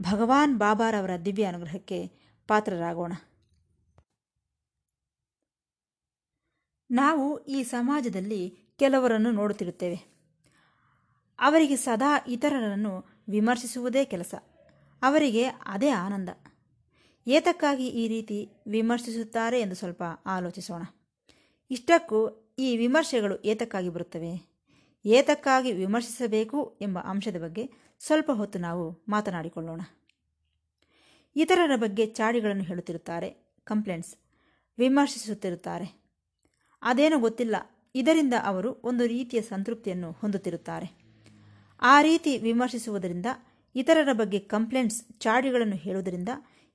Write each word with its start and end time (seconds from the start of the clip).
ಭಗವಾನ್ 0.00 0.58
ಬಾಬಾರವರ 0.58 1.10
ದಿವ್ಯ 1.24 1.44
ಅನುಗ್ರಹಕ್ಕೆ 1.44 2.06
ಪಾತ್ರರಾಗೋಣ. 2.48 3.12
ನಾವು 6.90 7.38
ಈ 7.38 7.62
ಸಮಾಜದಲ್ಲಿ 7.62 8.58
ಕೆಲವರನ್ನು 8.78 9.30
ನೋಡುತ್ತಿರುತ್ತೇವೆ. 9.30 10.14
ಅವರಿಗೆ 11.38 11.76
ಸದಾ 11.76 12.24
ಇತರರನ್ನು 12.28 13.04
ವಿಮರ್ಶಿಸುವುದೇ 13.28 14.04
ಕೆಲಸ. 14.04 14.34
ಅವರಿಗೆ 15.02 15.44
ಅದೇ 15.44 15.88
ಆನಂದ. 15.88 16.28
ಏತಕ್ಕಾಗಿ 17.26 17.88
ಈ 17.88 18.08
ರೀತಿ 18.08 18.48
ವಿಮರ್ಶಿಸುತ್ತಾರೆ 18.66 19.60
ಎಂದು 19.60 19.74
ಸ್ವಲ್ಪ 19.74 20.02
ಆಲೋಚಿಸೋಣ. 20.26 20.82
ಇಷ್ಟಕ್ಕೂ 21.70 22.54
ಈ 22.58 22.76
ವಿಮರ್ಶೆಗಳು 22.76 23.42
ಏತಕ್ಕಾಗಿ 23.42 23.88
ಬರುತ್ತವೆ? 23.88 24.53
ಏತಕ್ಕಾಗಿ 25.04 25.72
ವಿಮರ್ಶಿಸಬೇಕು 25.72 26.78
ಎಂಬ 26.80 26.98
ಅಂಶದ 26.98 27.42
ಬಗ್ಗೆ 27.42 27.70
ಸ್ವಲ್ಪ 28.00 28.30
ಹೊತ್ತು 28.30 28.58
ನಾವು 28.58 29.04
ಮಾತನಾಡಿಕೊಳ್ಳೋಣ. 29.08 29.80
ಇತರರ 31.36 31.76
ಬಗ್ಗೆ 31.76 32.06
ಚಾಡಿಗಳನ್ನು 32.06 32.62
ಹೇಳುತ್ತಿರುತ್ತಾರೆ, 32.62 33.60
ಕಂಪ್ಲೇಂಟ್ಸ್ 33.64 34.16
ವಿಮರ್ಶಿಸುತ್ತಿರುತ್ತಾರೆ. 34.78 36.04
ಅದೇನೋ 36.82 37.18
ಗೊತ್ತಿಲ್ಲ, 37.18 37.56
ಇದರಿಂದ 37.94 38.34
ಅವರು 38.44 38.80
ಒಂದು 38.84 39.06
ರೀತಿಯ 39.06 39.40
ಸಂತೃಪ್ತಿಯನ್ನು 39.42 40.12
ಹೊಂದುತ್ತಿರುತ್ತಾರೆ. 40.12 41.04
ಆ 41.82 42.02
ರೀತಿ 42.02 42.38
ವಿಮರ್ಶಿಸುವುದರಿಂದ, 42.38 43.26
ಇತರರ 43.74 44.08
ಬಗ್ಗೆ 44.12 44.38
ಕಂಪ್ಲೇಂಟ್ಸ್ 44.38 45.04
ಚಾಡಿಗಳನ್ನು 45.18 45.76
ಹೇಳುವುದರಿಂದ 45.76 46.28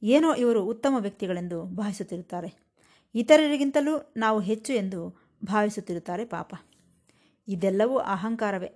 ಏನೋ 0.04 0.36
ಇವರು 0.36 0.66
ಉತ್ತಮ 0.66 0.96
ವ್ಯಕ್ತಿಗಳೆಂದು 1.00 1.64
ಭಾವಿಸುತ್ತಿರುತ್ತಾರೆ. 1.64 2.54
ಇತರರಿಗಿಂತಲೂ 3.16 4.14
ನಾವು 4.18 4.40
ಹೆಚ್ಚು 4.40 4.74
ಎಂದು 4.74 5.30
ಭಾವಿಸುತ್ತಿರುತ್ತಾರೆ 5.46 6.26
ಪಾಪ. 6.26 6.56
ಇದೆಲ್ಲವೂ 7.50 7.98
ಅಹಂಕಾರವೇ. 7.98 8.68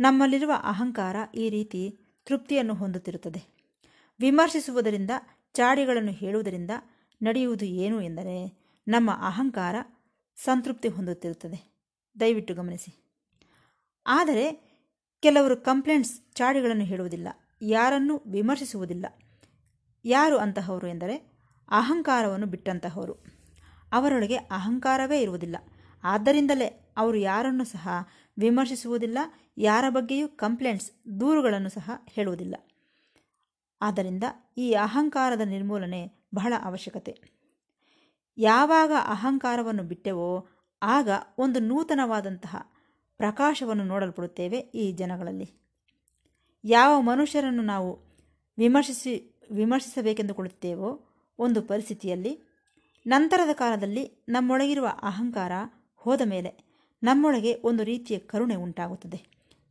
ನಮ್ಮಲ್ಲಿರುವ 0.00 0.52
ಅಹಂಕಾರ 0.62 1.16
ಈ 1.34 1.48
ರೀತಿ 1.48 1.98
ತೃಪ್ತಿಯನ್ನು 2.24 2.74
ಹೊಂದುತ್ತಿರುತ್ತದೆ. 2.74 3.72
ವಿಮರ್ಶಿಸುವುದರಿಂದ, 4.20 5.10
ಚಾಡಿಗಳನ್ನು 5.52 6.12
ಹೇಳುವುದರಿಂದ 6.12 6.70
ನಡೆಯುವುದು 7.22 7.64
ಏನು 7.64 8.02
ಎಂದರೆ, 8.02 8.58
ನಮ್ಮ 8.88 9.10
ಅಹಂಕಾರ 9.10 9.74
ಸಂತೃಪ್ತಿ 10.36 10.88
ಹೊಂದುತ್ತಿರುತ್ತದೆ. 10.88 11.78
ದಯವಿಟ್ಟು 12.20 12.54
ಗಮನಿಸಿ. 12.54 13.20
ಆದರೆ, 14.06 14.52
ಕೆಲವರು 15.22 15.56
ಕಂಪ್ಲೇಂಟ್ಸ್, 15.56 16.20
ಚಾಡಿಗಳನ್ನು 16.34 16.84
ಹೇಳುವುದಿಲ್ಲ. 16.84 17.28
ಯಾರನ್ನು 17.62 18.22
ವಿಮರ್ಶಿಸುವುದಿಲ್ಲ. 18.26 19.06
ಯಾರು 20.04 20.38
ಅಂತಹವರು 20.38 20.86
ಎಂದರೆ, 20.86 21.16
ಅಹಂಕಾರವನ್ನು 21.68 22.46
ಬಿಟ್ಟಂತಹವರು. 22.46 23.12
ಅವರೊಳಗೆ 23.92 24.36
ಅಹಂಕಾರವೇ 24.36 25.22
ಇರುವುದಿಲ್ಲ. 25.22 25.56
ಆದ್ದರಿಂದಲೇ 26.04 26.87
ಅವರು 26.98 27.16
ಯಾರನ್ನು 27.16 27.64
ಸಹ 27.64 27.88
ವಿಮರ್ಶಿಸುವುದಿಲ್ಲ, 28.38 29.18
ಯಾರ 29.58 29.84
ಬಗ್ಗೆಯೂ 29.88 30.28
ಕಂಪ್ಲೇಂಟ್ಸ್ 30.28 31.20
ದೂರುಗಳನ್ನು 31.20 31.68
ಸಹ 31.68 31.90
ಹೇಳುವುದಿಲ್ಲ. 32.08 32.54
ಆದ್ದರಿಂದ 33.82 34.24
ಈ 34.56 34.72
ಅಹಂಕಾರದ 34.72 35.40
ನಿರ್ಮೂಲನೆ 35.40 36.28
ಬಹಳ 36.34 36.52
ಅವಶ್ಯಕತೆ. 36.62 37.20
ಯಾವಾಗ 38.38 38.92
ಅಹಂಕಾರವನ್ನು 39.04 39.82
ಬಿಟ್ಟೆವೋ, 39.82 40.48
ಆಗ 40.82 41.08
ಒಂದು 41.38 41.60
ನೂತನವಾದಂತಹ 41.60 42.56
ಪ್ರಕಾಶವನ್ನು 43.16 43.84
ನೋಡಲ್ಪಡುತ್ತೇವೆ 43.84 44.58
ಈ 44.58 44.92
ಜನಗಳಲ್ಲಿ. 44.92 45.54
ಯಾವ 46.64 47.00
ಮನುಷ್ಯರನ್ನು 47.00 47.62
ನಾವು 47.62 47.90
ವಿಮರ್ಶಿಸಿ, 48.58 49.40
ವಿಮರ್ಶಿಸಬೇಕೆಂದು 49.50 50.34
ಕೊಡುತ್ತೇವೋ, 50.34 51.08
ಒಂದು 51.38 51.62
ಪರಿಸ್ಥಿತಿಯಲ್ಲಿ, 51.62 52.42
ನಂತರದ 53.06 53.52
ಕಾಲದಲ್ಲಿ 53.52 54.24
ನಮ್ಮೊಳಗಿರುವ 54.28 54.88
ಅಹಂಕಾರ 55.02 55.52
ಹೋದ 55.96 56.20
ಮೇಲೆ 56.24 56.67
ನಮ್ಮೊಳಗೆ 57.02 57.60
ಒಂದು 57.64 57.84
ರೀತಿಯ 57.84 58.18
ಕರುಣೆ 58.18 58.54
ಉಂಟಾಗುತ್ತದೆ. 58.54 59.16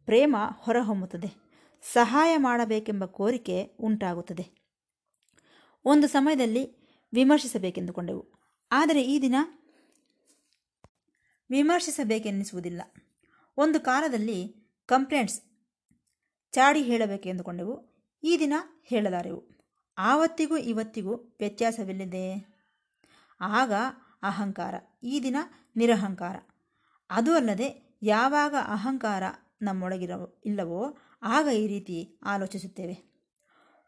ಪ್ರೇಮ 0.05 0.35
ಹೊರಹೊಮ್ಮುತ್ತದೆ. 0.55 1.47
ಸಹಾಯ 1.93 2.37
ಮಾಡಬೇಕೆಂಬ 2.37 3.05
ಕೋರಿಕೆ 3.05 3.63
ಉಂಟಾಗುತ್ತದೆ. 3.79 4.51
ಒಂದು 5.85 6.07
ಸಮಯದಲ್ಲಿ 6.07 6.77
ವಿಮರ್ಶಿಸಬೇಕೆಂದುಕೊಂಡೆವು. 7.13 8.25
ಆದರೆ 8.71 9.01
ಈ 9.01 9.21
ದಿನ 9.21 9.35
ವಿಮರ್ಶಿಸಬೇಕೆನ್ನಿಸುವುದಿಲ್ಲ. 11.49 12.81
ಒಂದು 13.57 13.79
ಕಾಲದಲ್ಲಿ 13.79 14.55
ಕಂಪ್ಲೇಂಟ್ಸ್ 14.85 15.41
ಚಾಡಿ 16.51 16.81
ಹೇಳಬೇಕೆಂದುಕೊಂಡೆವು. 16.81 17.97
ಈ 18.23 18.37
ದಿನ 18.39 18.53
ಹೇಳಲಾರೆವು. 18.83 19.43
ಆವತ್ತಿಗೂ 19.97 20.57
ಇವತ್ತಿಗೂ 20.57 21.15
ವ್ಯತ್ಯಾಸವಿಲ್ಲದೆ. 21.15 22.57
ಆಗ 23.41 23.71
ಅಹಂಕಾರ, 24.23 24.75
ಈ 25.03 25.19
ದಿನ 25.23 25.35
ನಿರಹಂಕಾರ. 25.75 26.35
ಅದು 27.09 27.35
ಅಲ್ಲದೆ 27.35 27.97
ಯಾವಾಗ 28.03 28.55
ಅಹಂಕಾರ 28.61 29.23
ನಮ್ಮೊಳಗಿರ 29.61 30.11
ಇಲ್ಲವೋ 30.45 30.97
ಆಗ 31.21 31.47
ಈ 31.53 31.67
ರೀತಿ 31.67 32.19
ಆಲೋಚಿಸುತ್ತೇವೆ. 32.23 33.07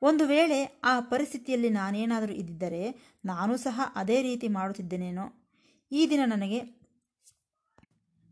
ಒಂದು 0.01 0.25
ವೇಳೆ 0.25 0.81
ಆ 0.83 0.99
ಪರಿಸ್ಥಿತಿಯಲ್ಲಿ 0.99 1.69
ನಾನೇನಾದರೂ 1.69 2.33
ಇದ್ದಿದ್ದರೆ 2.33 3.15
ನಾನು 3.25 3.57
ಸಹ 3.57 3.81
ಅದೇ 3.95 4.21
ರೀತಿ 4.21 4.47
ಮಾಡುತ್ತಿದ್ದೇನೇನೋ? 4.47 5.55
ಈ 5.91 6.09
ದಿನ 6.09 6.19
ನನಗೆ 6.25 6.59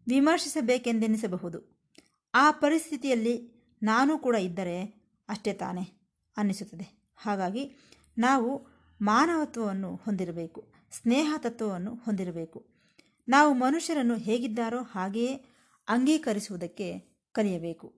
ವಿಮರ್ಶಿಸಬೇಕೆಂದೆನಿಸಬಹುದು. 0.08 1.78
ಆ 2.34 2.52
ಪರಿಸ್ಥಿತಿಯಲ್ಲಿ 2.52 3.58
ನಾನು 3.84 4.18
ಕೂಡ 4.18 4.36
ಇದ್ದರೆ 4.36 4.84
ಅಷ್ಟೇ 5.30 5.54
ತಾನೇ 5.54 6.10
ಅನ್ನಿಸುತ್ತದೆ. 6.38 7.14
ಹಾಗಾಗಿ 7.18 7.76
ನಾವು 8.18 8.68
ಮಾನವತ್ವವನ್ನು 9.02 9.96
ಹೊಂದಿರಬೇಕು, 9.96 10.74
ಸ್ನೇಹ 10.92 11.34
ತತ್ವವನ್ನು 11.38 11.96
ಹೊಂದಿರಬೇಕು. 11.96 12.77
ನಾವು 13.28 13.54
ಮನುಷ್ಯರನ್ನು 13.54 14.18
ಹೇಗಿದ್ದಾರೋ 14.18 14.82
ಹಾಗೆಯೇ 14.82 15.46
ಅಂಗೀಕರಿಸುವುದಕ್ಕೆ 15.88 17.00
ಕಲಿಯಬೇಕು. 17.32 17.94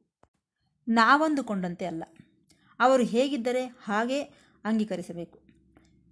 ನಾವಂದುಕೊಂಡಂತೆ 0.87 1.85
ಅಲ್ಲ. 1.85 2.03
ಅವರು 2.79 3.03
ಹೇಗಿದ್ದರೆ 3.03 3.65
ಹಾಗೇ 3.65 4.21
ಅಂಗೀಕರಿಸಬೇಕು. 4.65 5.39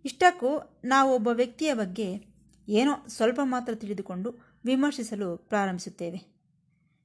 ಇಷ್ಟಕ್ಕೂ 0.06 0.80
ನಾವು 0.86 1.16
ಒಬ್ಬ 1.16 1.28
ವ್ಯಕ್ತಿಯ 1.28 1.74
ಬಗ್ಗೆ 1.74 2.26
ಏನೋ 2.70 3.08
ಸ್ವಲ್ಪ 3.08 3.40
ಮಾತ್ರ 3.44 3.76
ತಿಳಿದುಕೊಂಡು 3.76 4.36
ವಿಮರ್ಶಿಸಲು 4.66 5.38
ಪ್ರಾರಂಭಿಸುತ್ತೇವೆ. 5.38 6.38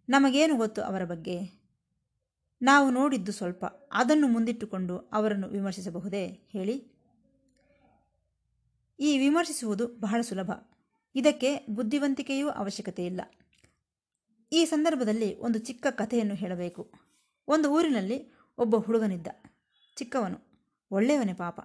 ನಮಗೇನು 0.09 0.57
ಗೊತ್ತು 0.57 0.83
ಅವರ 0.83 1.05
ಬಗ್ಗೆ? 1.05 1.63
ನಾವು 2.63 2.91
ನೋಡಿದ್ದು 2.91 3.33
ಸ್ವಲ್ಪ. 3.33 3.65
ಅದನ್ನು 3.93 4.29
ಮುಂದಿಟ್ಟುಕೊಂಡು 4.29 4.99
ಅವರನ್ನು 4.99 5.49
ವಿಮರ್ಶಿಸಬಹುದೇ? 5.49 6.27
ಹೇಳಿ. 6.27 6.93
ಈ 9.01 9.19
ವಿಮರ್ಶಿಸುವುದು 9.19 9.87
ಬಹಳ 9.87 10.21
ಸುಲಭ. 10.21 10.51
ಇದಕ್ಕೆ 11.15 11.67
ಬುದ್ಧಿವಂತಿಕೆಯೂ 11.71 12.49
ಅವಶ್ಯಕತೆ 12.49 13.07
ಇಲ್ಲ 13.07 13.21
ಈ 14.53 14.65
ಸಂದರ್ಭದಲ್ಲಿ 14.65 15.39
ಒಂದು 15.39 15.59
ಚಿಕ್ಕ 15.59 15.87
ಕಥೆಯನ್ನು 15.91 16.35
ಹೇಳಬೇಕು. 16.35 16.93
ಒಂದು 17.49 17.73
ಊರಿನಲ್ಲಿ 17.73 18.33
ಒಬ್ಬ 18.59 18.77
ಹುಡುಗನಿದ್ದ. 18.77 19.27
ಚಿಕ್ಕವನು, 19.97 20.39
ಒಳ್ಳೆಯವನೇ 20.91 21.33
ಪಾಪ. 21.33 21.61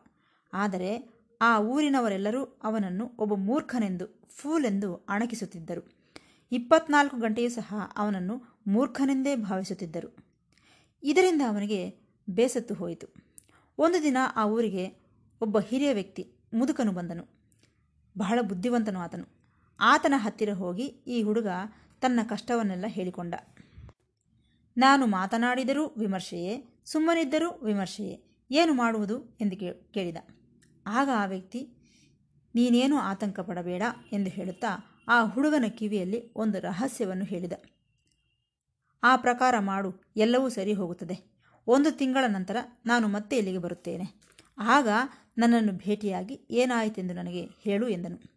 ಆದರೆ 0.53 1.17
ಆ 1.41 1.59
ಊರಿನವರೆಲ್ಲರೂ 1.59 2.43
ಅವನನ್ನು 2.43 3.11
ಒಬ್ಬ 3.19 3.33
ಮೂರ್ಖನೆಂದು, 3.33 4.27
ಫೂಲೆಂದು 4.29 4.95
ಅಣಕಿಸುತ್ತಿದ್ದರು. 4.95 6.13
ಇಪ್ಪತ್ನಾಲ್ಕು 6.51 7.17
ಗಂಟೆಯೂ 7.17 7.49
ಸಹ 7.49 7.73
ಅವನನ್ನು 7.97 8.61
ಮೂರ್ಖನೆಂದೇ 8.67 9.35
ಭಾವಿಸುತ್ತಿದ್ದರು. 9.35 10.17
ಇದರಿಂದ 11.03 11.41
ಅವನಿಗೆ 11.47 11.93
ಬೇಸತ್ತು 12.29 12.73
ಹೋಯಿತು. 12.73 13.07
ಒಂದು 13.77 14.03
ದಿನ 14.03 14.17
ಆ 14.35 14.45
ಊರಿಗೆ 14.45 15.07
ಒಬ್ಬ 15.41 15.59
ಹಿರಿಯ 15.59 15.93
ವ್ಯಕ್ತಿ 15.93 16.33
ಮುದುಕನು 16.53 16.91
ಬಂದನು. 16.91 17.27
ಬಹಳ 18.17 18.39
ಬುದ್ಧಿವಂತನು 18.41 18.99
ಆತನು. 18.99 19.36
ಆತನ 19.79 20.13
ಹತ್ತಿರ 20.17 20.49
ಹೋಗಿ 20.53 20.83
ಈ 20.83 21.23
ಹುಡುಗ 21.23 21.47
ತನ್ನ 22.01 22.19
ಕಷ್ಟವನ್ನೆಲ್ಲ 22.23 22.85
ಹೇಳಿಕೊಂಡ. 22.87 23.33
ನಾನು 24.77 25.05
ಮಾತನಾಡಿದರೂ 25.05 25.87
ವಿಮರ್ಶೆಯೇ, 25.87 26.81
ಸುಮ್ಮನಿದ್ದರೂ 26.85 27.59
ವಿಮರ್ಶೆಯೇ, 27.63 28.23
ಏನು 28.51 28.73
ಮಾಡುವುದು 28.73 29.37
ಎಂದು 29.41 29.91
ಕೇಳಿದ. 29.91 30.17
ಆಗ 30.87 31.09
ಆ 31.15 31.25
ವ್ಯಕ್ತಿ, 31.25 31.69
ನೀನೇನು 32.55 32.97
ಆತಂಕ 32.97 33.39
ಪಡಬೇಡ 33.39 33.81
ಎಂದು 34.13 34.29
ಹೇಳುತ್ತಾ 34.29 35.03
ಆ 35.07 35.23
ಹುಡುಗನ 35.23 35.65
ಕಿವಿಯಲ್ಲಿ 35.67 36.33
ಒಂದು 36.35 36.59
ರಹಸ್ಯವನ್ನು 36.59 37.25
ಹೇಳಿದ. 37.25 37.53
ಆ 39.03 39.15
ಪ್ರಕಾರ 39.15 39.55
ಮಾಡು, 39.59 40.03
ಎಲ್ಲವೂ 40.17 40.49
ಸರಿ 40.49 40.73
ಹೋಗುತ್ತದೆ. 40.73 41.37
ಒಂದು 41.67 41.91
ತಿಂಗಳ 41.91 42.23
ನಂತರ 42.27 42.57
ನಾನು 42.85 43.07
ಮತ್ತೆ 43.07 43.37
ಇಲ್ಲಿಗೆ 43.37 43.57
ಬರುತ್ತೇನೆ. 43.57 44.21
ಆಗ 44.57 44.87
ನನ್ನನ್ನು 45.37 45.71
ಭೇಟಿಯಾಗಿ 45.71 46.47
ಏನಾಯಿತೆಂದು 46.49 47.13
ನನಗೆ 47.13 47.45
ಹೇಳು 47.45 47.87
ಎಂದನು. 47.87 48.36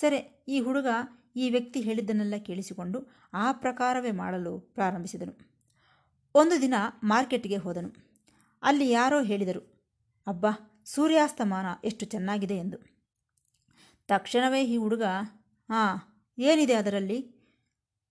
ಸರಿ, 0.00 0.44
ಈ 0.48 0.60
ಹುಡುಗ 0.60 0.86
ಈ 1.36 1.50
ವ್ಯಕ್ತಿ 1.50 1.80
ಹೇಳಿದ್ದನ್ನೆಲ್ಲ 1.80 2.34
ಕೇಳಿಸಿಕೊಂಡು 2.36 3.06
ಆ 3.34 3.52
ಪ್ರಕಾರವೇ 3.52 4.10
ಮಾಡಲು 4.10 4.60
ಪ್ರಾರಂಭಿಸಿದನು. 4.60 5.34
ಒಂದು 6.34 6.60
ದಿನ 6.60 6.74
ಮಾರ್ಕೆಟ್ಗೆ 7.02 7.56
ಹೋದನು. 7.56 7.90
ಅಲ್ಲಿ 8.62 8.90
ಯಾರೋ 8.90 9.22
ಹೇಳಿದರು, 9.22 9.62
ಅಬ್ಬಾ, 10.26 10.82
ಸೂರ್ಯಾಸ್ತಮಾನ 10.84 11.66
ಎಷ್ಟು 11.84 12.06
ಚೆನ್ನಾಗಿದೆ 12.06 12.56
ಎಂದು. 12.56 12.78
ತಕ್ಷಣವೇ 14.06 14.64
ಈ 14.64 14.76
ಹುಡುಗ, 14.76 15.02
ಹಾಂ, 15.68 15.96
ಏನಿದೆ 16.38 16.74
ಅದರಲ್ಲಿ? 16.74 17.18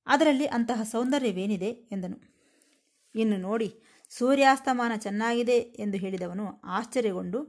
ಅದರಲ್ಲಿ 0.08 0.46
ಅಂತಹ 0.46 0.84
ಸೌಂದರ್ಯವೇನಿದೆ? 0.84 1.70
ಎಂದನು. 1.70 2.18
ಇನ್ನು 3.16 3.38
ನೋಡಿ, 3.38 3.70
ಸೂರ್ಯಾಸ್ತಮಾನ 4.10 4.92
ಚೆನ್ನಾಗಿದೆ 4.96 5.58
ಎಂದು 5.58 5.98
ಹೇಳಿದವನು 5.98 6.62
ಆಶ್ಚರ್ಯಗೊಂಡು, 6.62 7.40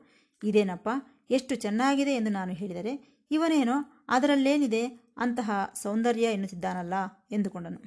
ಇದೇನಪ್ಪ, 0.42 0.88
ಎಷ್ಟು 1.30 1.54
ಚೆನ್ನಾಗಿದೆ 1.54 2.14
ಎಂದು 2.14 2.30
ನಾನು 2.30 2.52
ಹೇಳಿದರೆ 2.52 3.17
ಇವನೇನೋ 3.30 4.06
ಅದರಲ್ಲೇನಿದೆ 4.08 4.82
ಅಂತಹ 5.16 5.50
ಸೌಂದರ್ಯ 5.74 6.22
ಎನ್ನುತ್ತಿದ್ದಾನಲ್ಲ 6.22 6.94
ಎಂದುಕೊಂಡನು. 7.30 7.80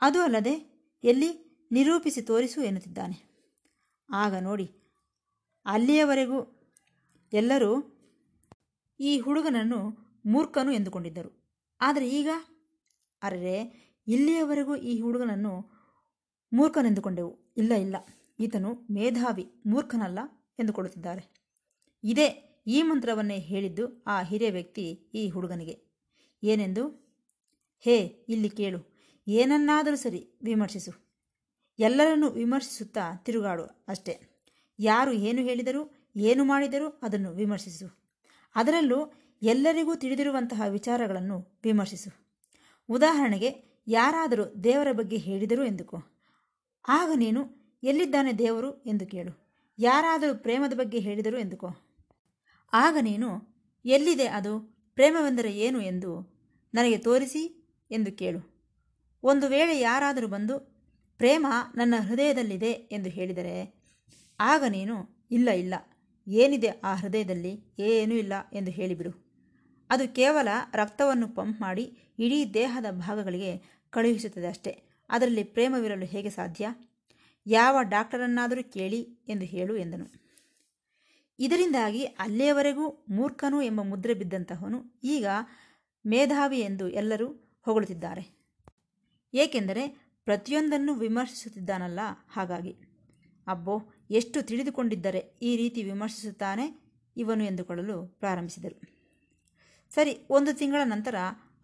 ಅದು 0.00 0.22
ಅಲ್ಲದೆ 0.22 0.54
ಎಲ್ಲಿ 1.04 1.30
ನಿರೂಪಿಸಿ 1.72 2.22
ತೋರಿಸು 2.22 2.62
ಎನ್ನುತ್ತಿದ್ದಾನೆ. 2.62 3.16
ಆಗ 4.10 4.34
ನೋಡಿ, 4.34 4.66
ಅಲ್ಲಿಯವರೆಗೂ 5.66 6.38
ಎಲ್ಲರೂ 7.32 7.72
ಈ 9.00 9.18
ಹುಡುಗನನ್ನು 9.18 9.78
ಮೂರ್ಖನು 10.26 10.72
ಎಂದುಕೊಂಡಿದ್ದರು. 10.72 11.30
ಆದರೆ 11.80 12.10
ಈಗ 12.10 12.28
ಅರೆ 13.22 13.56
ಇಲ್ಲಿಯವರೆಗೂ 14.06 14.76
ಈ 14.76 15.00
ಹುಡುಗನನ್ನು 15.00 15.52
ಮೂರ್ಖನೆಂದುಕೊಂಡೆವು. 16.52 17.52
ಇಲ್ಲ 17.56 17.72
ಇಲ್ಲ, 17.74 17.96
ಈತನು 18.40 18.72
ಮೇಧಾವಿ, 18.90 19.62
ಮೂರ್ಖನಲ್ಲ 19.66 20.18
ಎಂದುಕೊಳ್ಳುತ್ತಿದ್ದಾರೆ. 20.58 21.24
ಇದೇ 22.04 22.51
ಈ 22.66 22.82
ಮಂತ್ರವನ್ನೇ 22.82 23.38
ಹೇಳಿದ್ದು 23.38 24.04
ಆ 24.06 24.22
ಹಿರಿಯ 24.22 24.50
ವ್ಯಕ್ತಿ 24.50 24.90
ಈ 25.14 25.28
ಹುಡುಗನಿಗೆ. 25.28 25.82
ಏನೆಂದು? 26.42 27.02
ಹೇ, 27.80 27.96
ಇಲ್ಲಿ 28.28 28.50
ಕೇಳು. 28.50 28.92
ಏನನ್ನಾದರೂ 29.28 29.96
ಸರಿ 29.96 30.30
ವಿಮರ್ಶಿಸು. 30.42 30.92
ಎಲ್ಲರನ್ನೂ 31.78 32.30
ವಿಮರ್ಶಿಸುತ್ತಾ 32.30 33.16
ತಿರುಗಾಡು 33.16 33.84
ಅಷ್ಟೇ. 33.88 34.20
ಯಾರು 34.78 35.12
ಏನು 35.12 35.42
ಹೇಳಿದರೂ, 35.42 36.10
ಏನು 36.16 36.44
ಮಾಡಿದರೂ 36.44 37.00
ಅದನ್ನು 37.02 37.30
ವಿಮರ್ಶಿಸು. 37.30 38.14
ಅದರಲ್ಲೂ 38.54 39.12
ಎಲ್ಲರಿಗೂ 39.42 39.94
ತಿಳಿದಿರುವಂತಹ 39.94 40.62
ವಿಚಾರಗಳನ್ನು 40.68 41.60
ವಿಮರ್ಶಿಸು. 41.64 42.38
ಉದಾಹರಣೆಗೆ, 42.88 43.80
ಯಾರಾದರೂ 43.86 44.44
ದೇವರ 44.64 44.92
ಬಗ್ಗೆ 44.92 45.16
ಹೇಳಿದರು 45.16 45.64
ಎಂದುಕೋ. 45.64 45.96
ಆಗ 46.88 47.10
ನೀನು, 47.16 47.62
ಎಲ್ಲಿದ್ದಾನೆ 47.82 48.32
ದೇವರು? 48.32 48.82
ಎಂದು 48.82 49.06
ಕೇಳು. 49.06 49.58
ಯಾರಾದರೂ 49.78 50.34
ಪ್ರೇಮದ 50.34 50.72
ಬಗ್ಗೆ 50.76 50.98
ಹೇಳಿದರು 50.98 51.38
ಎಂದುಕೋ. 51.38 51.68
ಆಗ 52.72 52.96
ನೀನು, 53.00 53.54
ಎಲ್ಲಿದೆ 53.84 54.26
ಅದು? 54.26 54.60
ಪ್ರೇಮವೆಂದರೆ 54.94 55.52
ಏನು 55.52 55.80
ಎಂದು 55.80 56.32
ನನಗೆ 56.74 56.98
ತೋರಿಸಿ 56.98 57.68
ಎಂದು 57.90 58.12
ಕೇಳು. 58.12 58.52
ಒಂದು 59.22 59.48
ವೇಳೆ 59.48 59.80
ಯಾರಾದರೂ 59.80 60.26
ಬಂದು, 60.26 60.58
ಪ್ರೇಮ 61.18 61.46
ನನ್ನ 61.74 61.94
ಹೃದಯದಲ್ಲಿದೆ 61.98 62.72
ಎಂದು 62.72 63.10
ಹೇಳಿದರೆ, 63.10 63.74
ಆಗ 64.40 64.64
ನೀನು, 64.68 65.26
ಇಲ್ಲ 65.30 65.50
ಇಲ್ಲ, 65.50 65.74
ಏನಿದೆ 66.28 66.68
ಆ 66.68 66.94
ಹೃದಯದಲ್ಲಿ? 66.94 67.74
ಏನೂ 67.78 68.14
ಇಲ್ಲ 68.14 68.32
ಎಂದು 68.52 68.70
ಹೇಳಿಬಿಡು. 68.70 69.32
ಅದು 69.90 70.14
ಕೇವಲ 70.14 70.48
ರಕ್ತವನ್ನು 70.74 71.28
ಪಂಪ್ 71.28 71.60
ಮಾಡಿ 71.60 71.98
ಇಡೀ 72.18 72.50
ದೇಹದ 72.54 72.86
ಭಾಗಗಳಿಗೆ 72.90 73.82
ಕಳುಹಿಸುತ್ತದೆ 73.90 74.46
ಅಷ್ಟೇ. 74.46 74.82
ಅದರಲ್ಲಿ 75.10 75.44
ಪ್ರೇಮವಿರಲು 75.44 76.04
ಹೇಗೆ 76.04 76.30
ಸಾಧ್ಯ? 76.30 76.68
ಯಾವ 77.46 77.82
ಡಾಕ್ಟರನ್ನಾದರೂ 77.82 78.72
ಕೇಳಿ 78.72 79.00
ಎಂದು 79.28 79.44
ಹೇಳು 79.44 79.76
ಎಂದನು. 79.76 80.21
ಇದರಿಂದಾಗಿ 81.44 82.04
ಅಲ್ಲಿಯವರೆಗೂ 82.04 83.06
ಮೂರ್ಖನು 83.08 83.62
ಎಂಬ 83.62 83.80
ಮುದ್ರೆ 83.82 84.14
ಬಿದ್ದಂತಹವನು 84.14 85.00
ಈಗ 85.04 85.26
ಮೇಧಾವಿ 86.06 86.60
ಎಂದು 86.60 86.88
ಎಲ್ಲರೂ 86.88 87.58
ಹೊಗಳುತ್ತಿದ್ದಾರೆ. 87.62 88.24
ಏಕೆಂದರೆ 89.34 89.88
ಪ್ರತಿಯೊಂದನ್ನು 90.24 90.94
ವಿಮರ್ಶಿಸುತ್ತಿದ್ದಾನಲ್ಲ? 90.94 92.00
ಹಾಗಾಗಿ. 92.28 92.76
ಅಬ್ಬೋ, 93.46 93.92
ಎಷ್ಟು 94.10 94.42
ತಿಳಿದುಕೊಂಡಿದ್ದರೆ 94.42 95.18
ಈ 95.42 95.56
ರೀತಿ 95.56 95.82
ವಿಮರ್ಶಿಸುತ್ತಾನೆ 95.82 96.94
ಇವನು 97.16 97.44
ಎಂದುಕೊಳ್ಳಲು 97.44 98.06
ಪ್ರಾರಂಭಿಸಿದರು. 98.06 98.80
ಸರಿ, 99.94 100.26
ಒಂದು 100.30 100.52
ತಿಂಗಳ 100.52 100.80
ನಂತರ 100.84 101.14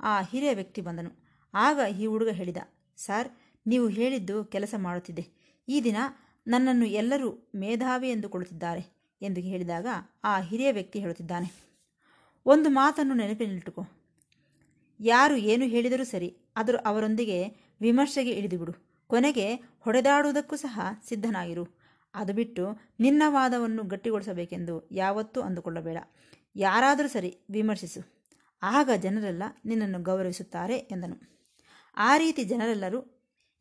ಆ 0.01 0.23
ಹಿರಿಯ 0.23 0.55
ವ್ಯಕ್ತಿ 0.55 0.81
ಬಂದನು. 0.81 1.11
ಆಗ 1.55 1.97
ಈ 2.01 2.07
ಹುಡುಗ 2.07 2.29
ಹೇಳಿದ, 2.29 2.57
ಸರ್, 2.97 3.29
ನೀವು 3.67 3.89
ಹೇಳಿದ್ದು 3.89 4.45
ಕೆಲಸ 4.45 4.75
ಮಾಡುತ್ತಿದೆ 4.79 5.57
ಈ 5.69 5.81
ದಿನ 5.85 5.97
ನನ್ನನ್ನು 6.47 6.87
ಎಲ್ಲರೂ 6.87 7.53
ಮೇಧಾವಿ 7.55 8.11
ಎಂದುಕೊಳ್ಳುತ್ತಿದ್ದಾರೆ. 8.11 8.98
ಎಂದು 9.23 9.41
ಹೇಳಿದಾಗ 9.41 9.87
ಆ 10.25 10.41
ಹಿರಿಯ 10.41 10.73
ವ್ಯಕ್ತಿ 10.73 10.99
ಹೇಳುತ್ತಿದ್ದಾನೆ, 11.01 11.49
ಒಂದು 12.47 12.69
ಮಾತನ್ನು 12.71 13.15
ನೆನಪಿನಲ್ಲಿಟ್ಟುಕೋ. 13.15 13.83
ಯಾರು 15.01 15.37
ಏನು 15.37 15.65
ಹೇಳಿದರೂ 15.65 16.05
ಸರಿ 16.05 16.29
ಆದರೂ 16.57 16.79
ಅವರೊಂದಿಗೆ 16.79 17.39
ವಿಮರ್ಶೆಗೆ 17.81 18.31
ಇಳಿದುಬಿಡು. 18.31 18.73
ಕೊನೆಗೆ 19.11 19.47
ಹೊಡೆದಾಡುವುದಕ್ಕೂ 19.79 20.57
ಸಹ 20.57 20.81
ಸಿದ್ಧನಾಗಿರು. 21.09 21.65
ಅದು 22.15 22.33
ಬಿಟ್ಟು 22.33 22.65
ನಿನ್ನ 23.01 23.23
ವಾದವನ್ನು 23.27 23.83
ಗಟ್ಟಿಗೊಳಿಸಬೇಕೆಂದು 23.85 24.75
ಯಾವತ್ತೂ 24.93 25.41
ಅಂದುಕೊಳ್ಳಬೇಡ. 25.41 25.99
ಯಾರಾದರೂ 26.57 27.09
ಸರಿ 27.09 27.31
ವಿಮರ್ಶಿಸು. 27.51 28.01
ಆಗ 28.63 28.91
ಜನರೆಲ್ಲ 28.97 29.43
ನಿನ್ನನ್ನು 29.65 29.99
ಗೌರವಿಸುತ್ತಾರೆ 30.03 30.77
ಎಂದನು. 30.77 31.17
ಆ 31.97 32.11
ರೀತಿ 32.17 32.45
ಜನರೆಲ್ಲರೂ 32.45 33.01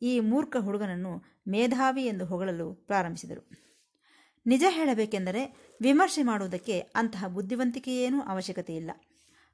ಈ 0.02 0.12
ಮೂರ್ಖ 0.20 0.56
ಹುಡುಗನನ್ನು 0.56 1.12
ಮೇಧಾವಿ 1.48 2.04
ಎಂದು 2.06 2.24
ಹೊಗಳಲು 2.24 2.66
ಪ್ರಾರಂಭಿಸಿದರು. 2.86 3.42
ನಿಜ 4.48 4.64
ಹೇಳಬೇಕೆಂದರೆ 4.68 5.72
ವಿಮರ್ಶೆ 5.80 6.22
ಮಾಡುವುದಕ್ಕೆ 6.22 6.80
ಅಂತಹ 6.80 7.26
ಬುದ್ಧಿವಂತಿಕೆಯೇನೂ 7.28 8.20
ಅವಶ್ಯಕತೆ 8.20 8.76
ಇಲ್ಲ 8.76 8.90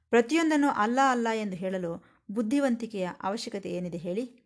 ಪ್ರತಿಯೊಂದನ್ನು 0.09 0.69
ಅಲ್ಲ 0.69 0.99
ಅಲ್ಲ 1.11 1.27
ಎಂದು 1.35 1.55
ಹೇಳಲು 1.55 2.05
ಬುದ್ಧಿವಂತಿಕೆಯ 2.31 3.09
ಅವಶ್ಯಕತೆ 3.23 3.71
ಏನಿದೆ 3.71 3.97
ಹೇಳಿ? 3.97 4.43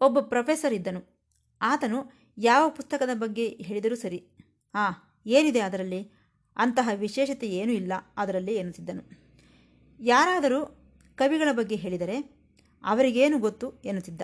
ಒಬ್ಬ 0.00 0.20
ಪ್ರೊಫೆಸರ್ 0.20 0.74
ಇದ್ದನು. 0.74 1.20
ಆತನು 1.62 2.12
ಯಾವ 2.38 2.70
ಪುಸ್ತಕದ 2.70 3.10
ಬಗ್ಗೆ 3.14 3.48
ಹೇಳಿದರೂ 3.48 3.94
ಸರಿ. 3.94 4.28
ಆ, 4.74 4.90
ಏನಿದೆ 5.26 5.60
ಅದರಲ್ಲಿ? 5.60 6.10
ಅಂತಹ 6.56 6.88
ವಿಶೇಷತೆ 6.94 7.48
ಏನೂ 7.48 7.72
ಇಲ್ಲ, 7.72 7.92
ಅದರಲ್ಲಿ 8.16 8.54
ಎನ್ನುತ್ತಿದ್ದನು 8.54 9.22
ಯಾರಾದರೂ 10.00 10.64
ಕವಿಗಳ 11.16 11.48
ಬಗ್ಗೆ 11.52 11.74
ಹೇಳಿದರೆ 11.74 12.42
ಅವರಿಗೇನು 12.84 13.38
ಗೊತ್ತು 13.38 13.72
ಎನ್ನುತ್ತಿದ್ದ 13.84 14.22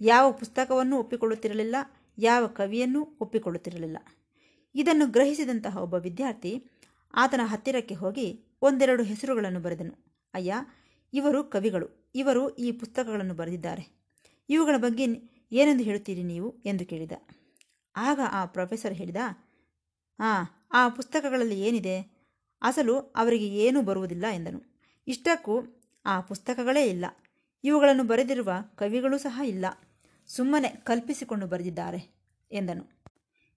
ಯಾವ 0.00 0.32
ಪುಸ್ತಕವನ್ನು 0.32 0.98
ಒಪ್ಪಿಕೊಳ್ಳುತ್ತಿರಲಿಲ್ಲ? 0.98 1.76
ಯಾವ 2.18 2.46
ಕವಿಯನ್ನೂ 2.46 3.08
ಒಪ್ಪಿಕೊಳ್ಳುತ್ತಿರಲಿಲ್ಲ. 3.20 3.96
ಇದನ್ನು 4.74 5.06
ಗ್ರಹಿಸಿದಂತಹ 5.06 5.76
ಒಬ್ಬ 5.76 5.94
ವಿದ್ಯಾರ್ಥಿ 5.94 6.64
ಆತನ 7.14 7.40
ಹತ್ತಿರಕ್ಕೆ 7.44 7.94
ಹೋಗಿ 7.94 8.44
ಒಂದೆರಡು 8.62 9.02
ಹೆಸರುಗಳನ್ನು 9.02 9.60
ಬರೆದನು. 9.60 10.20
ಅಯ್ಯ, 10.34 10.54
ಇವರು 11.12 11.44
ಕವಿಗಳು. 11.44 12.10
ಇವರು 12.14 12.56
ಈ 12.56 12.72
ಪುಸ್ತಕಗಳನ್ನು 12.72 13.34
ಬರೆದಿದ್ದಾರೆ. 13.34 14.02
ಇವುಗಳ 14.48 14.74
ಬಗ್ಗೆ 14.78 15.04
ಏನೆಂದು 15.52 15.84
ಹೇಳುತ್ತೀರಿ 15.84 16.22
ನೀವು? 16.22 16.62
ಎಂದು 16.64 16.86
ಕೇಳಿದ. 16.86 17.12
ಆಗ 17.96 18.20
ಆ 18.30 18.44
ಪ್ರೊಫೆಸರ್ 18.44 18.94
ಹೇಳಿದ 18.94 19.16
ಹಾಂ 20.20 20.46
ಆ 20.72 20.88
ಪುಸ್ತಕಗಳಲ್ಲಿ 20.88 21.60
ಏನಿದೆ? 21.60 22.22
ಅಸಲು 22.62 22.98
ಅವರಿಗೆ 22.98 23.48
ಏನೂ 23.48 23.82
ಬರುವುದಿಲ್ಲ 23.82 24.24
ಎಂದನು. 24.34 24.80
ಇಷ್ಟಕ್ಕೂ 25.06 25.82
ಆ 26.06 26.20
ಪುಸ್ತಕಗಳೇ 26.20 26.86
ಇಲ್ಲ. 26.86 27.04
ಇವುಗಳನ್ನು 27.64 28.04
ಬರೆದಿರುವ 28.04 28.52
ಕವಿಗಳು 28.74 29.18
ಸಹ 29.18 29.40
ಇಲ್ಲ. 29.46 29.66
ಸುಮ್ಮನೆ 30.36 30.68
ಕಲ್ಪಿಸಿಕೊಂಡು 30.68 31.46
ಬರೆದಿದ್ದಾರೆ 31.46 32.00
ಎಂದನು. 32.50 32.84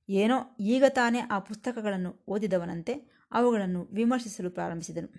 ಏನೋ 0.10 0.38
ಈಗ 0.60 0.84
ತಾನೇ 0.90 1.20
ಆ 1.20 1.40
ಪುಸ್ತಕಗಳನ್ನು 1.40 2.12
ಓದಿದವನಂತೆ 2.28 2.94
ಅವುಗಳನ್ನು 3.32 3.82
ವಿಮರ್ಶಿಸಲು 3.92 4.50
ಪ್ರಾರಂಭಿಸಿದನು. 4.50 5.10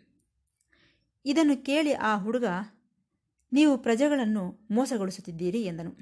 ಇದನ್ನು 1.25 1.65
ಕೇಳಿ 1.65 1.93
ಆ 1.93 2.19
ಹುಡುಗ, 2.19 2.45
ನೀವು 3.53 3.79
ಪ್ರಜೆಗಳನ್ನು 3.79 4.69
ಮೋಸಗೊಳಿಸುತ್ತಿದ್ದೀರಿ 4.71 5.63
ಎಂದನು. 5.63 5.93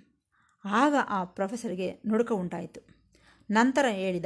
ಆಗ 0.65 0.95
ಆ 1.09 1.25
ಪ್ರೊಫೆಸರ್ಗೆ 1.25 1.89
ನುಡುಕ 2.07 2.33
ಉಂಟಾಯಿತು. 2.33 2.81
ನಂತರ 3.51 3.87
ಹೇಳಿದ, 3.91 4.25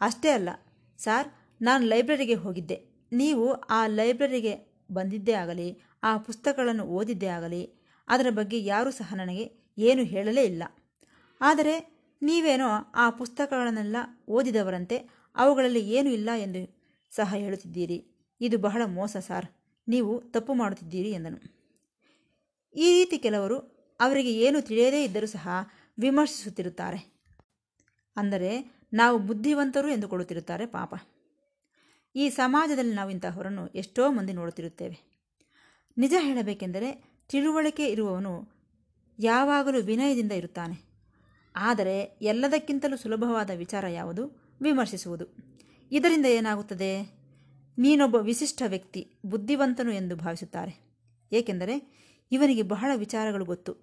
ಅಷ್ಟೇ 0.00 0.30
ಅಲ್ಲ, 0.30 0.50
ಸಾರ್, 0.98 1.28
ನಾನು 1.62 1.86
ಲೈಬ್ರರಿಗೆ 1.86 2.34
ಹೋಗಿದ್ದೆ. 2.34 2.78
ನೀವು 3.12 3.52
ಆ 3.52 3.86
ಲೈಬ್ರರಿಗೆ 3.86 4.54
ಬಂದಿದ್ದೇ 4.92 5.32
ಆಗಲಿ, 5.32 5.68
ಆ 6.02 6.16
ಪುಸ್ತಕಗಳನ್ನು 6.16 6.84
ಓದಿದ್ದೇ 6.84 7.26
ಆಗಲಿ, 7.26 7.62
ಅದರ 8.08 8.26
ಬಗ್ಗೆ 8.30 8.64
ಯಾರೂ 8.64 8.90
ಸಹ 8.90 9.14
ನನಗೆ 9.14 9.63
ಏನು 9.78 10.04
ಹೇಳಲೇ 10.04 10.44
ಇಲ್ಲ. 10.44 10.62
ಆದರೆ 11.40 11.94
ನೀವೇನೋ 12.22 12.68
ಆ 12.94 13.10
ಪುಸ್ತಕಗಳನ್ನೆಲ್ಲ 13.10 13.96
ಓದಿದವರಂತೆ 14.28 14.98
ಅವುಗಳಲ್ಲಿ 15.36 15.80
ಏನೂ 15.80 16.10
ಇಲ್ಲ 16.10 16.30
ಎಂದು 16.36 16.84
ಸಹ 17.14 17.34
ಹೇಳುತ್ತಿದ್ದೀರಿ. 17.34 18.06
ಇದು 18.40 18.58
ಬಹಳ 18.58 18.82
ಮೋಸ 18.84 19.16
ಸಾರ್. 19.16 19.46
ನೀವು 19.88 20.22
ತಪ್ಪು 20.30 20.54
ಮಾಡುತ್ತಿದ್ದೀರಿ 20.54 21.10
ಎಂದನು. 21.10 21.64
ಈ 22.76 22.92
ರೀತಿ 22.92 23.18
ಕೆಲವರು 23.18 23.58
ಅವರಿಗೆ 24.00 24.32
ಏನು 24.32 24.60
ತಿಳಿಯದೇ 24.60 25.04
ಇದ್ದರೂ 25.04 25.26
ಸಹ 25.26 25.48
ವಿಮರ್ಶಿಸುತ್ತಿರುತ್ತಾರೆ. 25.98 27.14
ಅಂದರೆ 28.16 28.80
ನಾವು 28.92 29.18
ಬುದ್ಧಿವಂತರು 29.18 29.88
ಎಂದುಕೊಳ್ಳುತ್ತಿರುತ್ತಾರೆ 29.88 30.66
ಪಾಪ. 30.66 30.94
ಈ 32.16 32.28
ಸಮಾಜದಲ್ಲಿ 32.28 32.94
ನಾವು 32.94 33.10
ಇಂತಹವರನ್ನು 33.10 33.68
ಎಷ್ಟೋ 33.68 34.10
ಮಂದಿ 34.10 34.32
ನೋಡುತ್ತಿರುತ್ತೇವೆ. 34.32 35.14
ನಿಜ 35.98 36.14
ಹೇಳಬೇಕೆಂದರೆ 36.20 37.20
ತಿಳುವಳಿಕೆ 37.28 37.86
ಇರುವವನು 37.86 38.53
ಯಾವಾಗಲೂ 39.18 39.80
ವಿನಯದಿಂದ 39.80 40.32
ಇರುತ್ತಾನೆ. 40.32 40.94
ಆದರೆ 41.56 42.18
ಎಲ್ಲದಕ್ಕಿಂತಲೂ 42.22 42.96
ಸುಲಭವಾದ 42.96 43.50
ವಿಚಾರ 43.50 43.86
ಯಾವುದು? 43.86 44.26
ವಿಮರ್ಶಿಸುವುದು. 44.62 45.24
ಇದರಿಂದ 45.92 46.26
ಏನಾಗುತ್ತದೆ? 46.26 47.02
ನೀನೊಬ್ಬ 47.78 48.16
ವಿಶಿಷ್ಟ 48.16 48.62
ವ್ಯಕ್ತಿ, 48.66 49.12
ಬುದ್ಧಿವಂತನು 49.26 49.92
ಎಂದು 49.92 50.16
ಭಾವಿಸುತ್ತಾರೆ. 50.16 50.94
ಏಕೆಂದರೆ 51.32 51.94
ಇವನಿಗೆ 52.32 52.62
ಬಹಳ 52.62 52.92
ವಿಚಾರಗಳು 52.94 53.44
ಗೊತ್ತು. 53.44 53.76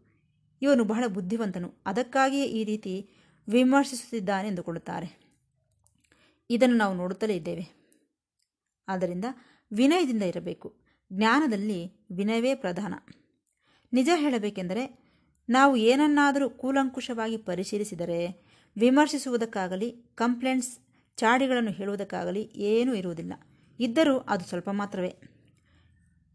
ಇವನು 0.61 0.83
ಬಹಳ 0.83 1.03
ಬುದ್ಧಿವಂತನು. 1.07 1.73
ಅದಕ್ಕಾಗಿಯೇ 1.85 2.45
ಈ 2.45 2.63
ರೀತಿ 2.63 3.09
ವಿಮರ್ಶಿಸುತ್ತಿದ್ದಾನೆ 3.50 4.47
ಎಂದುಕೊಳ್ಳುತ್ತಾರೆ. 4.47 5.21
ಇದನ್ನು 6.50 6.77
ನಾವು 6.77 6.95
ನೋಡುತ್ತಲೇ 6.95 7.35
ಇದ್ದೇವೆ. 7.35 7.91
ಆದ್ದರಿಂದ 8.88 9.25
ವಿನಯದಿಂದ 9.73 10.23
ಇರಬೇಕು. 10.23 10.77
ಜ್ಞಾನದಲ್ಲಿ 11.13 12.07
ವಿನಯವೇ 12.11 12.55
ಪ್ರಧಾನ. 12.55 12.93
ನಿಜ 13.93 14.09
ಹೇಳಬೇಕೆಂದರೆ 14.15 15.00
ನಾವು 15.51 15.75
ಏನನ್ನಾದರೂ 15.75 16.50
ಕೂಲಂಕುಷವಾಗಿ 16.50 17.38
ಪರಿಶೀಲಿಸಿದರೆ, 17.38 18.46
ವಿಮರ್ಶಿಸುವುದಕ್ಕಾಗಲಿ, 18.77 19.91
ಕಂಪ್ಲೇಂಟ್ಸ್, 20.15 20.79
ಚಾಡಿಗಳನ್ನು 21.17 21.72
ಹೇಳುವುದಕ್ಕಾಗಲಿ 21.72 22.51
ಏನೂ 22.55 22.93
ಇರುವುದಿಲ್ಲ. 22.93 23.34
ಇದ್ದರೂ 23.79 24.17
ಅದು 24.17 24.46
ಸ್ವಲ್ಪ 24.46 24.70
ಮಾತ್ರವೇ. 24.70 25.15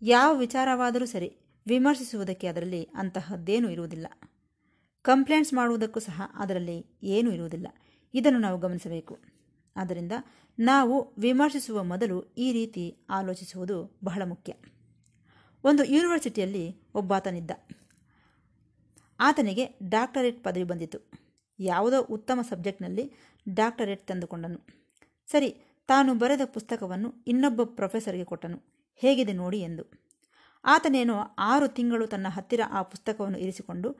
ಯಾವ 0.03 0.37
ವಿಚಾರವಾದರೂ 0.37 1.07
ಸರಿ 1.07 1.37
ವಿಮರ್ಶಿಸುವುದಕ್ಕೆ 1.67 2.47
ಅದರಲ್ಲಿ 2.47 2.83
ಅಂತಹದ್ದೇನೂ 2.85 3.69
ಇರುವುದಿಲ್ಲ. 3.69 4.07
ಕಂಪ್ಲೇಂಟ್ಸ್ 5.03 5.55
ಮಾಡುವುದಕ್ಕೂ 5.55 6.01
ಸಹ 6.01 6.23
ಅದರಲ್ಲಿ 6.35 6.87
ಏನೂ 7.03 7.31
ಇರುವುದಿಲ್ಲ. 7.31 7.67
ಇದನ್ನು 8.15 8.39
ನಾವು 8.39 8.59
ಗಮನಿಸಬೇಕು. 8.59 9.19
ಆದ್ದರಿಂದ 9.77 10.13
ನಾವು 10.59 11.15
ವಿಮರ್ಶಿಸುವ 11.19 11.85
ಮೊದಲು 11.85 12.35
ಈ 12.39 12.53
ರೀತಿ 12.53 13.07
ಆಲೋಚಿಸುವುದು 13.11 13.99
ಬಹಳ 14.05 14.23
ಮುಖ್ಯ. 14.25 14.55
ಒಂದು 15.65 15.85
ಯೂನಿವರ್ಸಿಟಿಯಲ್ಲಿ 15.85 16.89
ಒಬ್ಬಾತನಿದ್ದ. 16.95 17.51
ಆತನಿಗೆ 19.21 19.69
ಡಾಕ್ಟರೇಟ್ 19.89 20.45
ಪದವಿ 20.45 20.65
ಬಂದಿತು 20.65 20.99
ಯಾವುದೋ 21.59 22.03
ಉತ್ತಮ 22.03 22.41
ಸಬ್ಜೆಕ್ಟ್ನಲ್ಲಿ 22.43 23.13
ಡಾಕ್ಟರೇಟ್ 23.55 24.07
ತಂದುಕೊಂಡನು. 24.07 24.67
ಸರಿ, 25.27 25.51
ತಾನು 25.87 26.15
ಬರೆದ 26.15 26.41
ಪುಸ್ತಕವನ್ನು 26.45 27.15
ಇನ್ನೊಬ್ಬ 27.27 27.63
ಪ್ರೊಫೆಸರ್ಗೆ 27.65 28.25
ಕೊಟ್ಟನು. 28.25 28.63
ಹೇಗಿದೆ 28.97 29.33
ನೋಡಿ 29.33 29.61
ಎಂದು. 29.61 30.07
ಆತನೇನೋ 30.65 31.15
ಆರು 31.39 31.69
ತಿಂಗಳು 31.69 32.07
ತನ್ನ 32.07 32.27
ಹತ್ತಿರ 32.29 32.61
ಆ 32.71 32.83
ಪುಸ್ತಕವನ್ನು 32.83 33.39
ಇರಿಸಿಕೊಂಡು, 33.39 33.97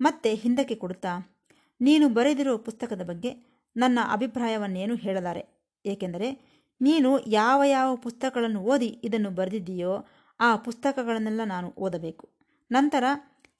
ಮತ್ತೆ 0.00 0.34
ಹಿಂದಕ್ಕೆ 0.34 0.74
ಕೊಡುತ್ತಾ, 0.74 1.38
ನೀನು 1.80 2.08
ಬರೆದಿರುವ 2.08 2.56
ಪುಸ್ತಕದ 2.56 3.02
ಬಗ್ಗೆ 3.04 3.60
ನನ್ನ 3.76 3.98
ಅಭಿಪ್ರಾಯವನ್ನೇನು 4.10 4.94
ಹೇಳಲಾರೆ? 4.94 5.72
ಏಕೆಂದರೆ, 5.86 6.60
ನೀನು 6.80 7.18
ಯಾವ 7.26 7.62
ಯಾವ 7.64 7.96
ಪುಸ್ತಕಗಳನ್ನು 7.96 8.60
ಓದಿ 8.60 8.86
ಇದನ್ನು 8.86 9.30
ಬರೆದಿದ್ದೀಯೋ 9.30 10.06
ಆ 10.40 10.56
ಪುಸ್ತಕಗಳನ್ನೆಲ್ಲ 10.56 11.40
ನಾನು 11.44 11.74
ಓದಬೇಕು. 11.78 12.30
ನಂತರ 12.72 13.04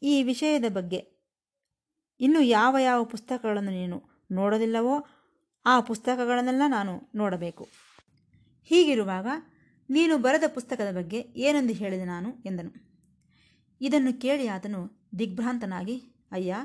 ಈ 0.03 0.23
ವಿಷಯದ 0.23 0.65
ಬಗ್ಗೆ. 0.69 1.21
ಇನ್ನು 2.21 2.41
ಯಾವ 2.43 2.79
ಯಾವ 2.79 3.05
ಪುಸ್ತಕಗಳನ್ನು 3.05 3.71
ನೀನು 3.71 4.03
ನೋಡಲಿಲ್ಲವೋ 4.31 5.07
ಆ 5.67 5.81
ಪುಸ್ತಕಗಳನ್ನೆಲ್ಲ 5.81 6.63
ನಾನು 6.69 7.11
ನೋಡಬೇಕು. 7.15 7.69
ಹೀಗಿರುವಾಗ 8.65 9.27
ನೀನು 9.91 10.19
ಬರೆದ 10.19 10.43
ಪುಸ್ತಕದ 10.55 10.97
ಬಗ್ಗೆ 10.97 11.19
ಏನೆಂದು 11.19 11.73
ಹೇಳಿದೆ 11.73 12.05
ನಾನು 12.05 12.43
ಎಂದನು. 12.47 12.91
ಇದನ್ನು 13.81 14.21
ಕೇಳಿ 14.21 14.47
ಆತನು 14.47 15.11
ದಿಗ್ಭ್ರಾಂತನಾಗಿ, 15.19 16.03
ಅಯ್ಯ, 16.33 16.57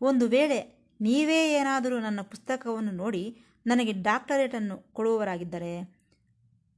ಒಂದು 0.00 0.28
ವೇಳೆ 0.28 0.88
ನೀವೇ 1.00 1.52
ಏನಾದರೂ 1.52 2.00
ನನ್ನ 2.00 2.20
ಪುಸ್ತಕವನ್ನು 2.20 2.92
ನೋಡಿ 2.92 3.44
ನನಗೆ 3.66 3.92
ಡಾಕ್ಟರೇಟನ್ನು 3.92 4.92
ಕೊಡುವವರಾಗಿದ್ದರೆ 4.92 6.02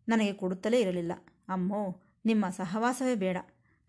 ನನಗೆ 0.09 0.33
ಕೊಡುತ್ತಲೇ 0.33 0.81
ಇರಲಿಲ್ಲ. 0.81 1.13
ಅಮ್ಮೋ, 1.49 2.03
ನಿಮ್ಮ 2.25 2.49
ಸಹವಾಸವೇ 2.49 3.15
ಬೇಡ. 3.15 3.37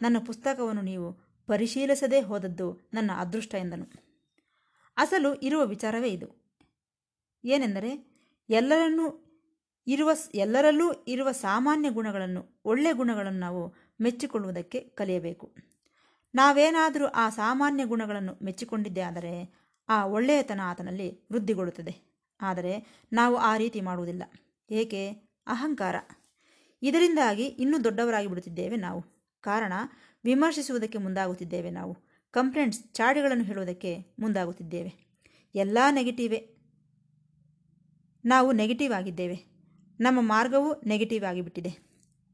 ನನ್ನ 0.02 0.18
ಪುಸ್ತಕವನ್ನು 0.26 0.82
ನೀವು 0.82 1.25
ಪರಿಶೀಲಿಸದೇ 1.48 2.22
ಹೋದದ್ದು 2.22 2.90
ನನ್ನ 2.94 3.12
ಅದೃಷ್ಟ 3.18 3.56
ಎಂದನು. 3.56 3.86
ಅಸಲು 4.98 5.34
ಇರುವ 5.34 5.66
ವಿಚಾರವೇ 5.66 6.10
ಇದು. 6.10 6.46
ಏನೆಂದರೆ, 7.46 8.16
ಎಲ್ಲರನ್ನೂ 8.50 9.26
ಇರುವ 9.88 10.12
ಎಲ್ಲರಲ್ಲೂ 10.36 10.92
ಇರುವ 11.08 11.32
ಸಾಮಾನ್ಯ 11.32 11.90
ಗುಣಗಳನ್ನು 11.90 12.62
ಒಳ್ಳೆಯ 12.66 12.94
ಗುಣಗಳನ್ನು 12.94 13.40
ನಾವು 13.40 13.74
ಮೆಚ್ಚಿಕೊಳ್ಳುವುದಕ್ಕೆ 14.02 14.80
ಕಲಿಯಬೇಕು. 14.80 15.56
ನಾವೇನಾದರೂ 16.36 17.06
ಆ 17.06 17.30
ಸಾಮಾನ್ಯ 17.30 17.86
ಗುಣಗಳನ್ನು 17.86 18.38
ಮೆಚ್ಚಿಕೊಂಡಿದ್ದೇ 18.44 19.02
ಆದರೆ, 19.02 19.66
ಆ 19.90 20.06
ಒಳ್ಳೆಯತನ 20.06 20.60
ಆತನಲ್ಲಿ 20.64 21.28
ವೃದ್ಧಿಗೊಳ್ಳುತ್ತದೆ. 21.32 22.16
ಆದರೆ, 22.42 23.04
ನಾವು 23.14 23.36
ಆ 23.36 23.58
ರೀತಿ 23.58 23.82
ಮಾಡುವುದಿಲ್ಲ. 23.82 24.24
ಏಕೆ? 24.70 25.12
ಅಹಂಕಾರ. 25.48 25.96
ಇದರಿಂದಾಗಿ 26.82 27.46
ಇನ್ನೂ 27.46 27.84
ದೊಡ್ಡವರಾಗಿ 27.84 28.28
ಬಿಡುತ್ತಿದ್ದೇವೆ 28.28 28.76
ನಾವು. 28.76 29.02
ಕಾರಣ 29.42 29.74
ವಿಮರ್ಶಿಸುವುದಕ್ಕೆ 30.26 30.98
ಮುಂದಾಗುತ್ತಿದ್ದೇವೆ 30.98 31.70
ನಾವು. 31.70 31.98
ಕಂಪ್ಲೇಂಟ್ಸ್, 32.32 32.84
ಚಾಡಿಗಳನ್ನು 32.94 33.44
ಹೇಳುವುದಕ್ಕೆ 33.44 33.98
ಮುಂದಾಗುತ್ತಿದ್ದೇವೆ. 34.20 34.94
ಎಲ್ಲ 35.56 35.78
ನೆಗೆಟಿವೇ. 35.92 36.50
ನಾವು 38.26 38.52
ನೆಗೆಟಿವ್ 38.52 38.94
ಆಗಿದ್ದೇವೆ. 38.94 39.46
ನಮ್ಮ 40.00 40.20
ಮಾರ್ಗವೂ 40.22 40.82
ನೆಗೆಟಿವ್ 40.86 41.26
ಆಗಿಬಿಟ್ಟಿದೆ. 41.26 41.78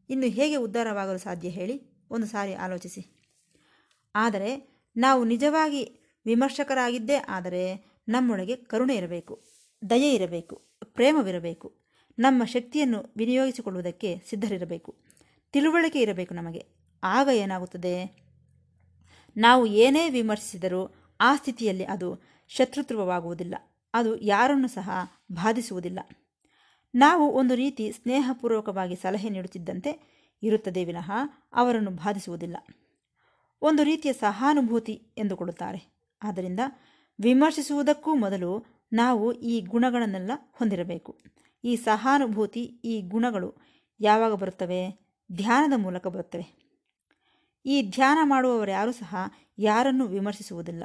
ಇನ್ನು 0.10 0.28
ಹೇಗೆ 0.28 0.56
ಉದ್ಧಾರವಾಗಲು 0.56 1.18
ಸಾಧ್ಯ 1.18 1.50
ಹೇಳಿ 1.50 1.82
ಒಂದು 2.10 2.28
ಸಾರಿ 2.28 2.54
ಆಲೋಚಿಸಿ. 2.54 3.06
ಆದರೆ, 4.16 4.72
ನಾವು 4.98 5.24
ನಿಜವಾಗಿ 5.24 6.00
ವಿಮರ್ಶಕರಾಗಿದ್ದೇ 6.26 7.16
ಆದರೆ 7.16 7.86
ನಮ್ಮೊಳಗೆ 8.08 8.56
ಕರುಣೆ 8.56 8.96
ಇರಬೇಕು, 8.96 9.44
ದಯೆ 9.90 10.14
ಇರಬೇಕು, 10.14 10.56
ಪ್ರೇಮವಿರಬೇಕು. 10.86 11.82
ನಮ್ಮ 12.20 12.46
ಶಕ್ತಿಯನ್ನು 12.46 13.14
ವಿನಿಯೋಗಿಸಿಕೊಳ್ಳುವುದಕ್ಕೆ 13.18 14.22
ಸಿದ್ಧರಿರಬೇಕು. 14.30 14.96
ತಿಳುವಳಿಕೆ 15.52 16.02
ಇರಬೇಕು 16.02 16.34
ನಮಗೆ. 16.34 16.81
ಆಗ 17.04 17.30
ಏನಾಗುತ್ತದೆ? 17.34 18.22
ನಾವು 19.38 19.66
ಏನೇ 19.66 20.10
ವಿಮರ್ಶಿಸಿದರೂ 20.10 20.96
ಆ 21.22 21.36
ಸ್ಥಿತಿಯಲ್ಲಿ 21.36 21.86
ಅದು 21.86 22.22
ಶತ್ರುತ್ವವಾಗುವುದಿಲ್ಲ. 22.48 23.56
ಅದು 23.94 24.18
ಯಾರನ್ನು 24.18 24.68
ಸಹ 24.68 24.90
ಬಾಧಿಸುವುದಿಲ್ಲ. 25.32 26.00
ನಾವು 26.96 27.30
ಒಂದು 27.32 27.56
ರೀತಿ 27.56 27.92
ಸ್ನೇಹಪೂರ್ವಕವಾಗಿ 27.92 28.96
ಸಲಹೆ 28.96 29.30
ನೀಡುತ್ತಿದ್ದಂತೆ 29.30 30.12
ಇರುತ್ತದೆ 30.44 30.86
ವಿನಃ 30.86 31.12
ಅವರನ್ನು 31.54 31.92
ಬಾಧಿಸುವುದಿಲ್ಲ. 31.92 32.58
ಒಂದು 33.62 33.84
ರೀತಿಯ 33.84 34.14
ಸಹಾನುಭೂತಿ 34.14 34.94
ಎಂದುಕೊಳ್ಳುತ್ತಾರೆ. 35.18 36.08
ಆದ್ದರಿಂದ 36.24 36.60
ವಿಮರ್ಶಿಸುವುದಕ್ಕೂ 37.22 38.16
ಮೊದಲು 38.16 38.66
ನಾವು 38.94 39.34
ಈ 39.34 39.62
ಗುಣಗಳನ್ನೆಲ್ಲ 39.62 40.32
ಹೊಂದಿರಬೇಕು. 40.52 41.22
ಈ 41.64 41.76
ಸಹಾನುಭೂತಿ, 41.76 42.64
ಈ 42.64 43.02
ಗುಣಗಳು 43.02 43.56
ಯಾವಾಗ 44.00 44.34
ಬರುತ್ತವೆ? 44.34 45.12
ಧ್ಯಾನದ 45.32 45.80
ಮೂಲಕ 45.80 46.08
ಬರುತ್ತವೆ. 46.08 46.61
ಈ 47.66 47.76
ಧ್ಯಾನ 47.90 48.20
ಮಾಡುವವರು 48.24 48.72
ಯಾರೂ 48.72 48.92
ಸಹ 48.92 49.16
ಯಾರನ್ನು 49.58 50.06
ವಿಮರ್ಶಿಸುವುದಿಲ್ಲ. 50.08 50.84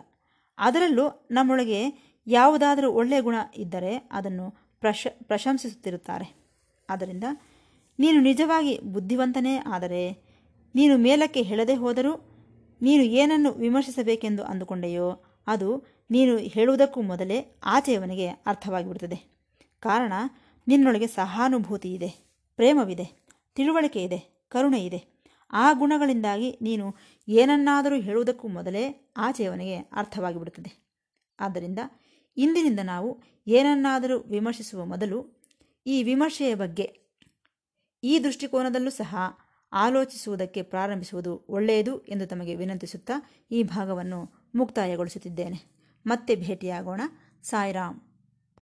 ಅದರಲ್ಲೂ 0.59 1.06
ನಮ್ಮೊಳಗೆ 1.30 1.80
ಯಾವುದಾದರೂ 2.26 2.88
ಒಳ್ಳೆಯ 2.92 3.21
ಗುಣ 3.21 3.37
ಇದ್ದರೆ 3.56 3.92
ಅದನ್ನು 4.12 4.47
ಪ್ರಶ, 4.80 5.06
ಪ್ರಶಂಸಿಸುತ್ತಿರುತ್ತಾರೆ. 5.23 6.26
ಆದ್ದರಿಂದ 6.88 7.25
ನೀನು 7.99 8.18
ನಿಜವಾಗಿ 8.21 8.73
ಬುದ್ಧಿವಂತನೇ, 8.95 9.54
ಆದರೆ 9.56 10.02
ನೀನು 10.75 10.95
ಮೇಲಕ್ಕೆ 10.99 11.42
ಹೇಳದೆ 11.42 11.75
ಹೋದರೂ 11.75 12.12
ನೀನು 12.80 13.02
ಏನನ್ನು 13.21 13.50
ವಿಮರ್ಶಿಸಬೇಕೆಂದು 13.52 14.42
ಅಂದುಕೊಂಡೆಯೋ 14.42 15.09
ಅದು 15.47 15.68
ನೀನು 16.11 16.33
ಹೇಳುವುದಕ್ಕೂ 16.37 17.00
ಮೊದಲೇ 17.02 17.38
ಆಚೆಯವನಿಗೆ 17.64 18.26
ಅರ್ಥವಾಗಿಬಿಡುತ್ತದೆ. 18.47 19.18
ಕಾರಣ 19.83 20.12
ನಿನ್ನೊಳಗೆ 20.66 21.06
ಸಹಾನುಭೂತಿ 21.06 21.90
ಇದೆ, 21.95 22.11
ಪ್ರೇಮವಿದೆ, 22.59 23.06
ತಿಳುವಳಿಕೆ 23.56 24.00
ಇದೆ, 24.02 24.18
ಕರುಣೆ 24.49 24.80
ಇದೆ. 24.85 25.00
ಆ 25.50 25.73
ಗುಣಗಳಿಂದಾಗಿ 25.73 26.59
ನೀನು 26.62 26.95
ಏನನ್ನಾದರೂ 27.29 27.97
ಹೇಳುವುದಕ್ಕೂ 27.97 28.49
ಮೊದಲೇ 28.49 29.12
ಆಚೆಯವನಿಗೆ 29.17 29.76
ಅರ್ಥವಾಗಿಬಿಡುತ್ತದೆ. 29.76 30.87
ಆದ್ದರಿಂದ 31.41 31.79
ಇಂದಿನಿಂದ 32.37 32.81
ನಾವು 32.85 33.23
ಏನನ್ನಾದರೂ 33.47 34.19
ವಿಮರ್ಶಿಸುವ 34.19 34.85
ಮೊದಲು 34.85 35.43
ಈ 35.87 36.03
ವಿಮರ್ಶೆಯ 36.03 36.55
ಬಗ್ಗೆ, 36.55 37.00
ಈ 38.05 38.19
ದೃಷ್ಟಿಕೋನದಲ್ಲೂ 38.19 38.91
ಸಹ 38.91 39.17
ಆಲೋಚಿಸುವುದಕ್ಕೆ 39.73 40.62
ಪ್ರಾರಂಭಿಸುವುದು 40.62 41.47
ಒಳ್ಳೆಯದು 41.49 42.05
ಎಂದು 42.05 42.26
ತಮಗೆ 42.26 42.55
ವಿನಂತಿಸುತ್ತಾ 42.55 43.12
ಈ 43.50 43.62
ಭಾಗವನ್ನು 43.62 44.50
ಮುಕ್ತಾಯಗೊಳಿಸುತ್ತಿದ್ದೇನೆ. 44.55 45.76
ಮತ್ತೆ 46.07 46.37
ಭೇಟಿಯಾಗೋಣ. 46.37 47.00
ಸಾಯಿರಾಮ್. 47.43 48.00